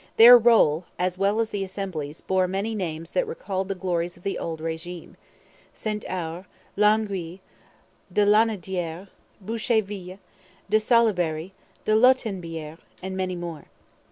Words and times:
Their 0.17 0.35
roll, 0.35 0.85
as 0.97 1.19
well 1.19 1.39
as 1.39 1.51
the 1.51 1.63
Assembly's, 1.63 2.21
bore 2.21 2.47
many 2.47 2.73
names 2.73 3.11
that 3.11 3.27
recalled 3.27 3.67
the 3.67 3.75
glories 3.75 4.17
of 4.17 4.23
the 4.23 4.39
old 4.39 4.59
regime 4.59 5.15
St 5.75 6.03
Ours, 6.09 6.45
Longueuil, 6.75 7.37
de 8.11 8.25
Lanaudiere, 8.25 9.09
Boucherville, 9.45 10.17
de 10.71 10.79
Salaberry, 10.79 11.51
de 11.85 11.91
Lotbiniere, 11.95 12.79
and 13.03 13.15
many 13.15 13.35
more. 13.35 13.65